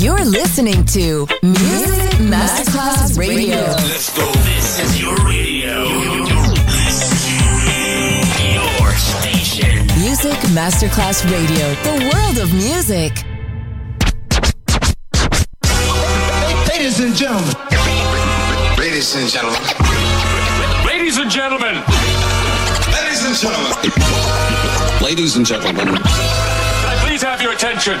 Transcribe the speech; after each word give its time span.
You're 0.00 0.24
listening 0.24 0.82
to 0.96 1.26
Music 1.42 2.12
Masterclass 2.24 3.18
Radio. 3.18 3.56
Let's 3.56 4.16
go. 4.16 4.24
This 4.48 4.78
is 4.80 4.98
your 4.98 5.14
radio. 5.26 5.84
Your, 5.84 6.26
your 8.48 8.92
station. 8.96 9.84
Music 10.00 10.38
Masterclass 10.56 11.22
Radio. 11.30 11.74
The 11.84 12.10
world 12.14 12.38
of 12.38 12.50
music. 12.54 13.12
Ladies 16.66 17.00
and 17.00 17.14
gentlemen. 17.14 17.54
Ladies 18.78 19.14
and 19.16 19.28
gentlemen. 19.28 19.60
Ladies 20.86 21.18
and 21.18 21.30
gentlemen. 21.30 21.74
Ladies 22.96 23.26
and 23.26 23.36
gentlemen. 23.36 25.02
Ladies 25.02 25.36
and 25.36 25.44
gentlemen. 25.44 25.86
Can 25.88 25.98
I 25.98 26.96
please 27.06 27.20
have 27.20 27.42
your 27.42 27.52
attention? 27.52 28.00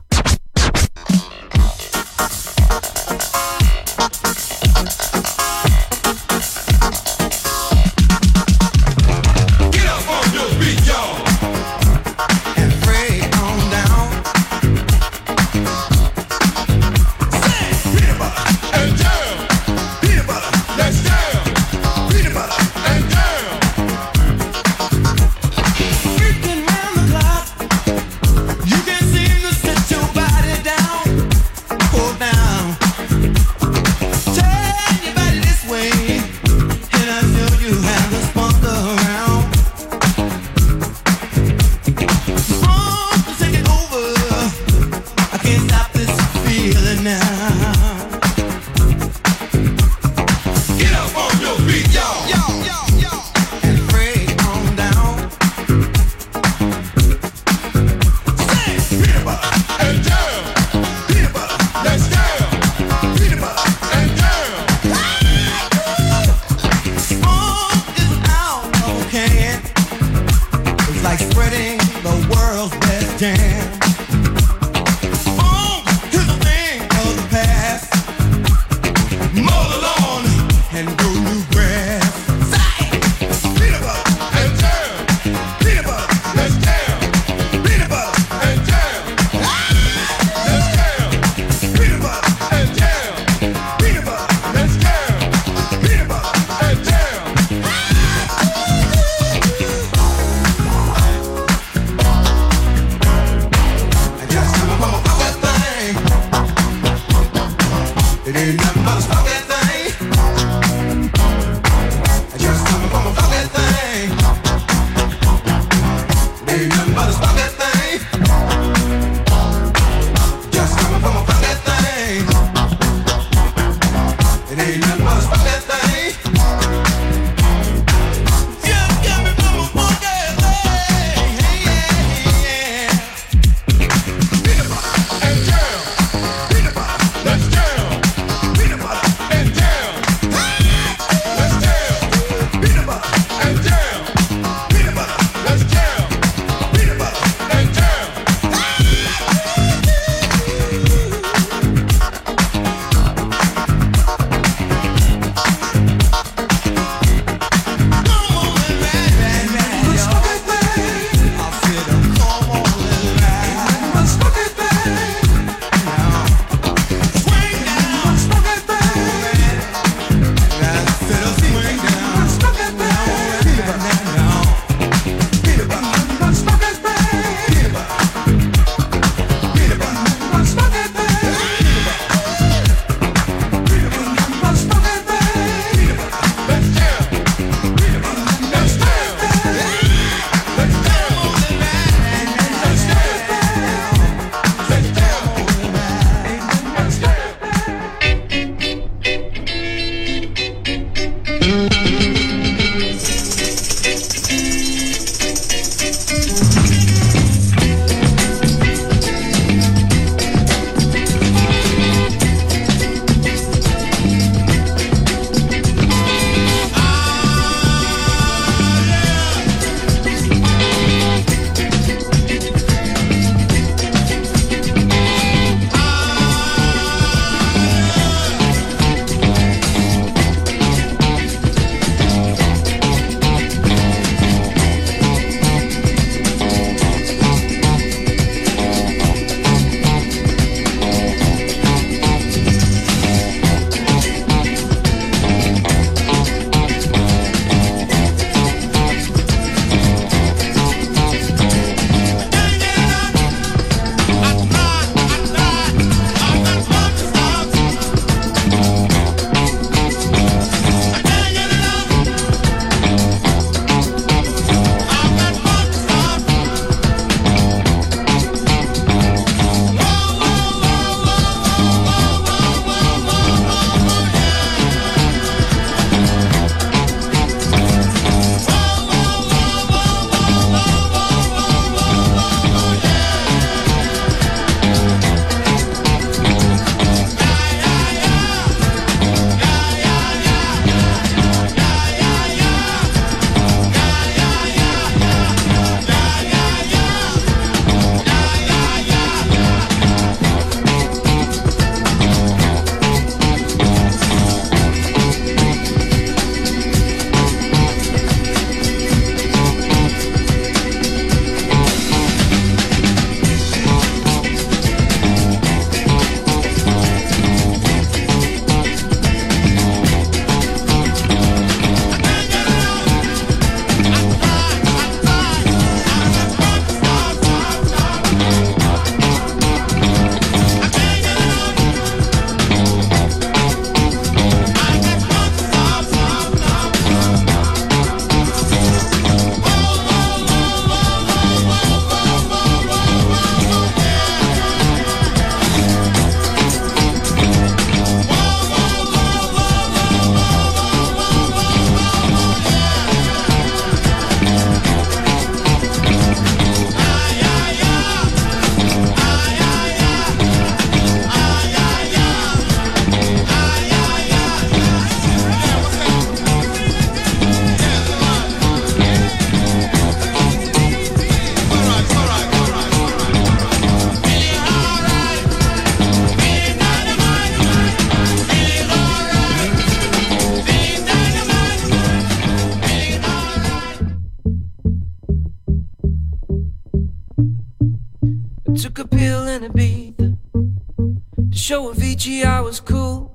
Know 391.61 391.73
Avicii, 391.73 392.23
I 392.23 392.41
was 392.41 392.59
cool. 392.59 393.11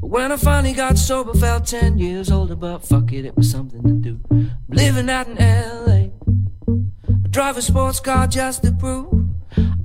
When 0.00 0.30
I 0.30 0.36
finally 0.36 0.72
got 0.72 0.98
sober, 0.98 1.34
felt 1.34 1.66
10 1.66 1.98
years 1.98 2.30
older, 2.30 2.54
but 2.56 2.78
fuck 2.80 3.12
it, 3.12 3.24
it 3.24 3.36
was 3.36 3.50
something 3.50 3.82
to 3.82 3.92
do. 3.92 4.20
Living 4.68 5.10
out 5.10 5.28
in 5.28 5.36
LA. 5.36 6.10
I 7.24 7.28
drive 7.28 7.56
a 7.56 7.62
sports 7.62 8.00
car 8.00 8.26
just 8.26 8.62
to 8.64 8.72
prove 8.72 9.28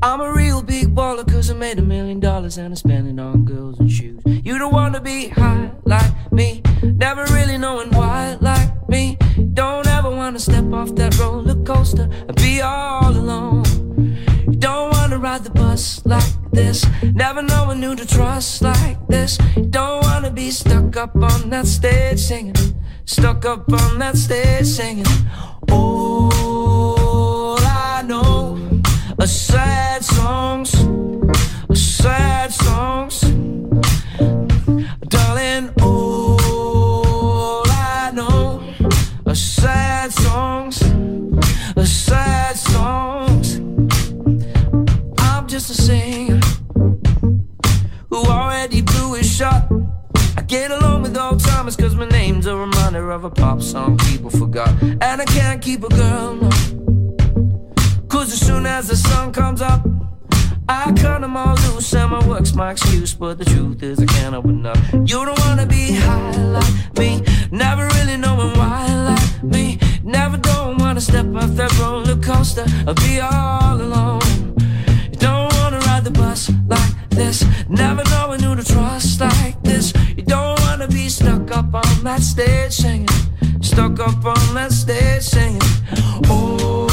I'm 0.02 0.22
a 0.22 0.32
real 0.32 0.62
big 0.62 0.94
baller, 0.94 1.30
cause 1.30 1.50
I 1.50 1.54
made 1.56 1.80
a 1.80 1.82
million 1.82 2.20
dollars 2.20 2.58
and 2.58 2.74
I 2.74 2.76
spent 2.76 3.08
it 3.08 3.20
on 3.20 3.46
girls 3.46 3.80
and 3.80 3.92
shoes. 3.92 4.22
You 4.26 4.58
don't 4.58 4.74
wanna 4.74 5.02
be 5.02 5.30
high 5.30 5.72
like 5.86 6.32
me, 6.32 6.62
never 6.84 7.24
really 7.34 7.58
knowing 7.58 7.90
why 7.92 8.38
like 8.42 8.88
me. 8.88 9.18
Don't 9.54 9.88
ever 9.88 10.10
wanna 10.10 10.40
step 10.40 10.72
off 10.72 10.94
that 10.96 11.18
roller 11.18 11.56
coaster 11.64 12.10
and 12.28 12.36
be 12.36 12.62
all 12.62 13.10
alone. 13.10 13.87
Ride 15.38 15.44
the 15.44 15.52
bus 15.52 16.02
like 16.04 16.52
this, 16.52 16.84
never 17.14 17.44
knowing 17.44 17.80
who 17.84 17.96
to 17.96 18.08
trust 18.08 18.64
like 18.64 18.98
this. 19.08 19.38
Don't 19.70 20.04
wanna 20.04 20.32
be 20.32 20.50
stuck 20.50 20.98
up 20.98 21.16
on 21.16 21.52
that 21.52 21.68
stage 21.68 22.20
singing, 22.20 22.56
stuck 23.06 23.46
up 23.46 23.72
on 23.72 24.00
that 24.00 24.18
stage 24.18 24.66
singing. 24.66 25.06
All 25.70 27.60
I 27.60 28.02
know 28.04 28.58
are 29.20 29.28
sad 29.28 30.04
songs, 30.04 30.72
get 50.48 50.72
along 50.72 51.02
with 51.02 51.18
old 51.18 51.42
timers 51.42 51.76
cause 51.76 51.94
my 51.96 52.08
name's 52.08 52.48
a 52.48 52.56
reminder 52.56 53.12
of 53.12 53.26
a 53.26 53.30
pop 53.30 53.62
song 53.62 53.98
people 53.98 54.30
forgot. 54.30 54.70
And 54.82 55.22
I 55.22 55.26
can't 55.26 55.62
keep 55.62 55.84
a 55.84 55.90
girl, 55.90 56.36
no. 56.36 56.50
Cause 58.08 58.32
as 58.32 58.40
soon 58.40 58.66
as 58.66 58.88
the 58.88 58.96
sun 58.96 59.34
comes 59.34 59.62
up, 59.62 59.86
I 60.70 60.94
cut 60.94 61.22
them 61.22 61.36
all 61.36 61.56
loose 61.56 61.94
and 61.94 62.12
my 62.12 62.26
work's 62.28 62.56
my 62.56 62.72
excuse. 62.72 63.14
But 63.14 63.38
the 63.38 63.46
truth 63.46 63.84
is, 63.84 64.00
I 64.00 64.06
can't 64.06 64.36
open 64.36 64.66
up. 64.66 64.78
You 64.94 65.26
don't 65.26 65.40
wanna 65.40 65.66
be 65.66 65.94
high 65.94 66.38
like 66.38 66.98
me, 66.98 67.24
never 67.52 67.88
really 67.88 68.18
knowing 68.18 68.58
why 68.58 68.88
like 69.12 69.44
me. 69.44 69.80
Never 70.04 70.38
don't 70.38 70.78
wanna 70.78 71.02
step 71.02 71.26
off 71.36 71.52
that 71.56 71.78
roller 71.80 72.16
coaster 72.16 72.66
or 72.88 72.94
be 72.94 73.20
all 73.20 73.82
alone. 73.82 74.56
You 75.12 75.18
don't 75.20 75.54
wanna 75.56 75.80
ride 75.80 76.06
the 76.06 76.12
bus 76.12 76.50
like 76.68 77.10
this, 77.10 77.46
never 77.68 78.04
knowing 78.12 78.42
who 78.42 78.56
to 78.56 78.64
trust 78.64 79.20
like 79.20 79.62
this. 79.64 79.94
Stuck 81.18 81.52
up 81.58 81.74
on 81.74 82.04
that 82.04 82.22
stage 82.22 82.74
singing, 82.74 83.08
stuck 83.60 84.00
up 84.00 84.24
on 84.24 84.54
that 84.54 84.72
stage 84.72 85.24
singing. 85.24 85.62
All 86.30 86.87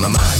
my 0.00 0.06
mind. 0.06 0.37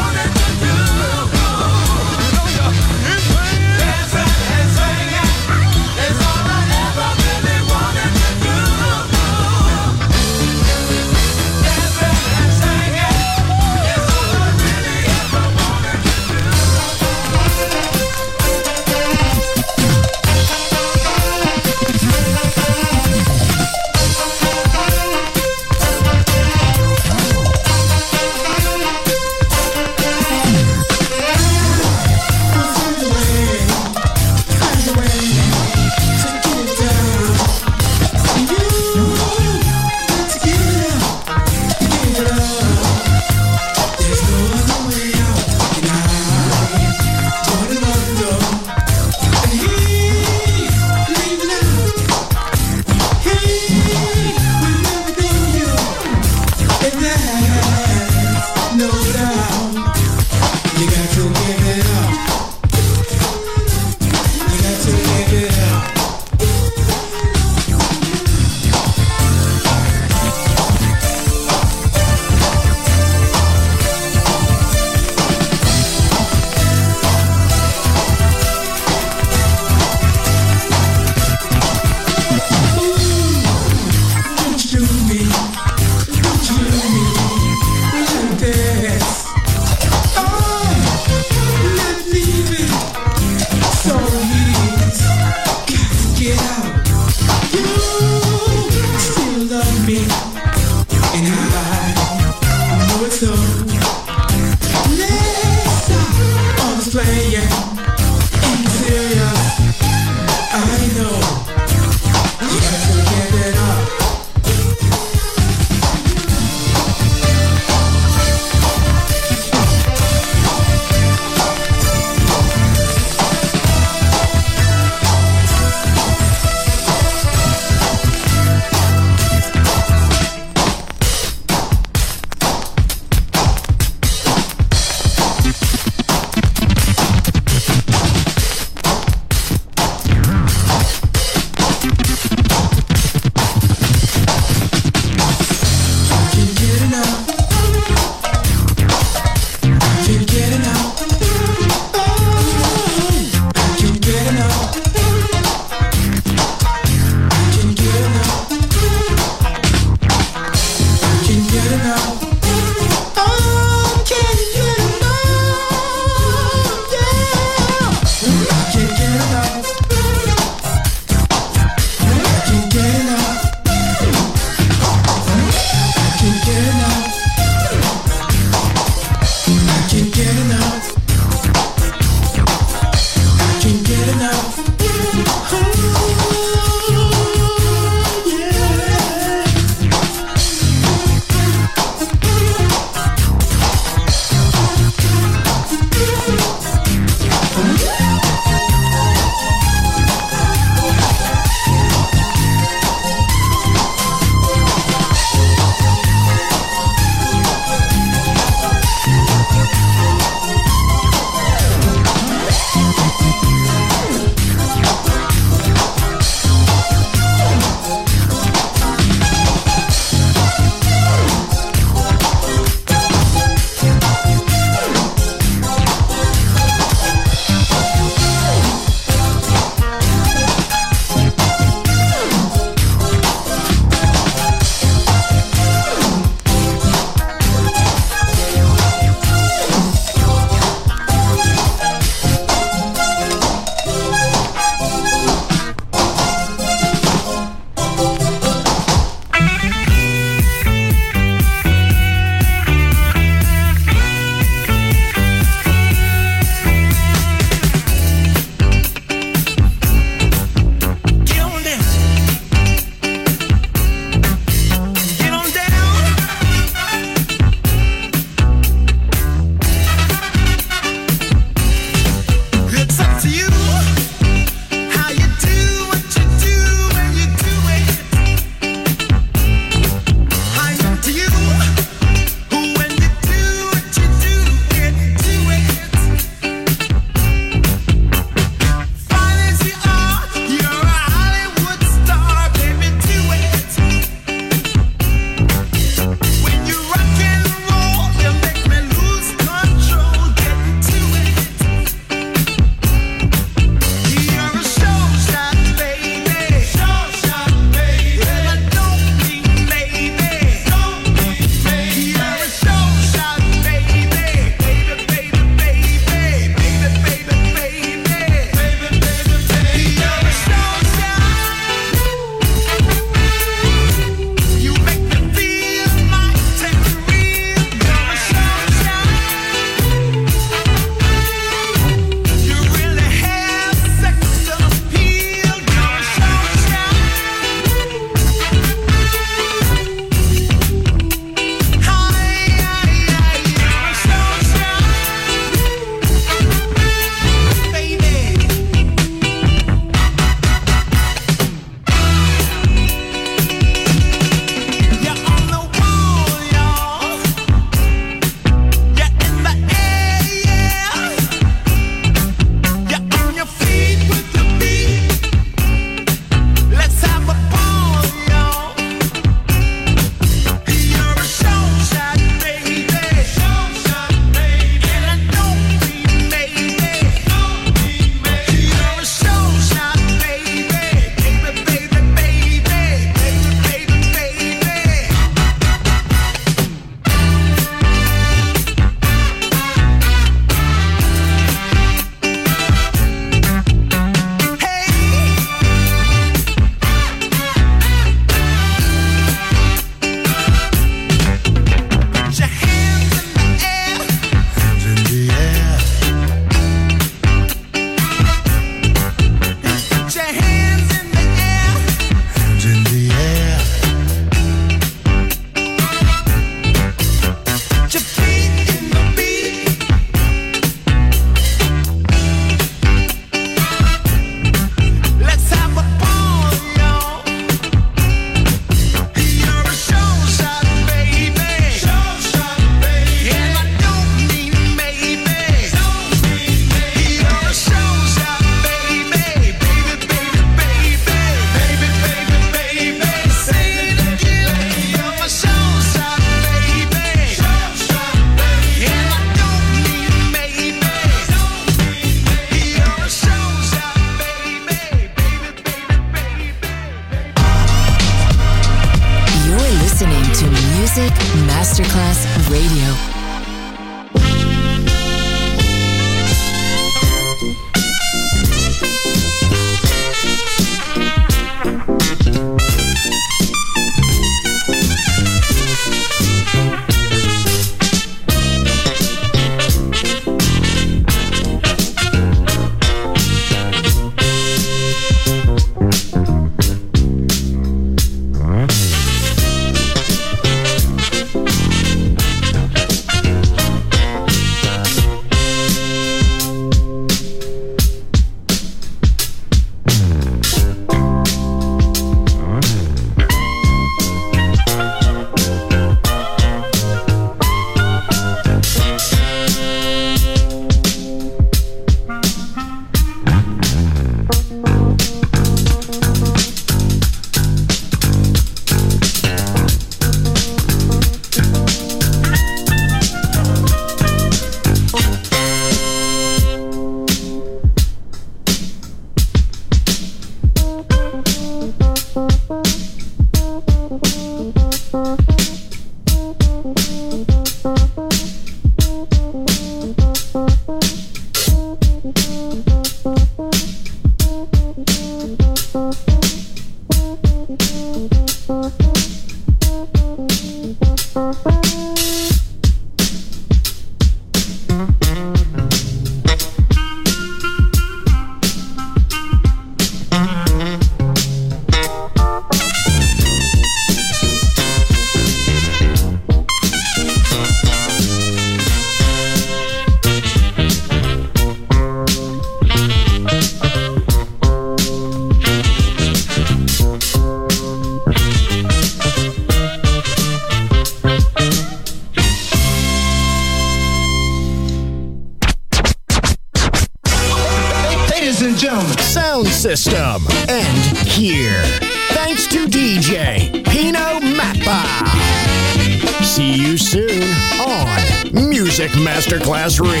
Masterclass 599.61 599.79
Radio. 599.79 600.00